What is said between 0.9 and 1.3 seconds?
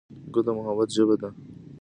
ژبه ده.